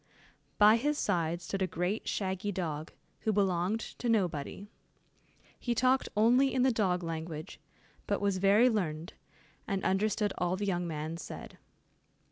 By 0.57 0.77
his 0.77 0.97
side 0.97 1.43
stood 1.43 1.61
a 1.61 1.67
great 1.67 2.07
shaggy 2.07 2.51
dog, 2.51 2.91
who 3.19 3.31
belonged 3.31 3.79
to 3.99 4.09
nobody. 4.09 4.67
He 5.59 5.75
talked 5.75 6.09
only 6.17 6.51
in 6.55 6.63
the 6.63 6.71
dog 6.71 7.03
language, 7.03 7.59
but 8.07 8.19
was 8.19 8.39
very 8.39 8.67
learned, 8.67 9.13
and 9.67 9.83
understood 9.83 10.33
all 10.39 10.55
the 10.55 10.65
young 10.65 10.87
man 10.87 11.17
said. 11.17 11.59